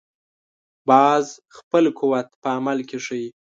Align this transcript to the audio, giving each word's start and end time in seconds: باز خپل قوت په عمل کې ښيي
باز 0.89 1.25
خپل 1.57 1.83
قوت 1.99 2.27
په 2.41 2.47
عمل 2.57 2.79
کې 2.89 2.97
ښيي 3.05 3.27